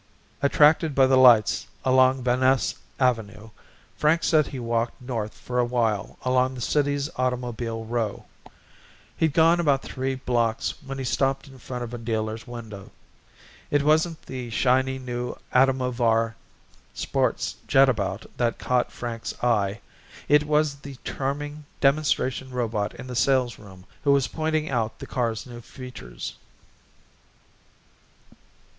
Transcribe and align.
Attracted 0.41 0.95
by 0.95 1.05
the 1.05 1.15
lights 1.15 1.67
along 1.85 2.23
Van 2.23 2.39
Ness 2.39 2.73
Avenue, 2.99 3.51
Frank 3.95 4.23
said 4.23 4.47
he 4.47 4.57
walked 4.57 4.99
north 4.99 5.35
for 5.35 5.59
a 5.59 5.63
while 5.63 6.17
along 6.23 6.55
the 6.55 6.59
city's 6.59 7.07
automobile 7.17 7.85
row. 7.85 8.25
He'd 9.15 9.31
gone 9.35 9.59
about 9.59 9.83
three 9.83 10.15
blocks 10.15 10.73
when 10.83 10.97
he 10.97 11.03
stopped 11.03 11.47
in 11.47 11.59
front 11.59 11.83
of 11.83 11.93
a 11.93 11.99
dealer's 11.99 12.47
window. 12.47 12.89
It 13.69 13.83
wasn't 13.83 14.19
the 14.23 14.49
shiny 14.49 14.97
new 14.97 15.37
Atomovair 15.53 16.33
sports 16.95 17.57
jetabout 17.67 18.25
that 18.37 18.57
caught 18.57 18.91
Frank's 18.91 19.35
eye, 19.43 19.81
it 20.27 20.45
was 20.45 20.77
the 20.77 20.95
charming 21.03 21.63
demonstration 21.79 22.49
robot 22.49 22.95
in 22.95 23.05
the 23.05 23.15
sales 23.15 23.59
room 23.59 23.85
who 24.03 24.11
was 24.11 24.27
pointing 24.27 24.67
out 24.67 24.97
the 24.97 25.05
car's 25.05 25.45
new 25.45 25.61
features. 25.61 26.37